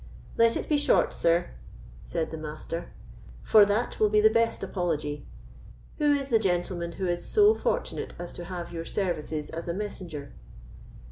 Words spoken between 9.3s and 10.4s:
as a messenger?"